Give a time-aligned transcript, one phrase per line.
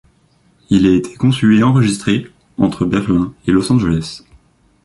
[0.71, 2.25] Il a été conçu et enregistré
[2.57, 4.23] entre Berlin et Los Angeles.